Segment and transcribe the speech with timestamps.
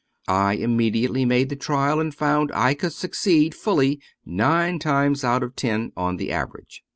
[0.27, 5.43] I imme diately made the trial and found I could succeed fully nine times out
[5.43, 6.83] of ten on an average.